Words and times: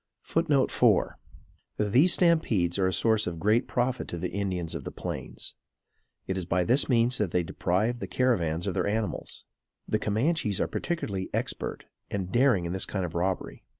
[Footnote 0.23 0.71
4: 0.71 1.19
These 1.77 2.15
stampedes 2.15 2.79
are 2.79 2.87
a 2.87 2.91
source 2.91 3.27
of 3.27 3.39
great 3.39 3.67
profit 3.67 4.07
to 4.07 4.17
the 4.17 4.31
Indians 4.31 4.73
of 4.73 4.83
the 4.83 4.89
Plains. 4.89 5.53
It 6.25 6.35
is 6.39 6.45
by 6.47 6.63
this 6.63 6.89
means 6.89 7.19
they 7.19 7.43
deprive 7.43 7.99
the 7.99 8.07
caravans 8.07 8.65
of 8.65 8.73
their 8.73 8.87
animals. 8.87 9.45
The 9.87 9.99
Camanches 9.99 10.59
are 10.59 10.65
particularly 10.67 11.29
expert 11.35 11.85
and 12.09 12.31
daring 12.31 12.65
in 12.65 12.73
this 12.73 12.87
kind 12.87 13.05
of 13.05 13.13
robbery. 13.13 13.63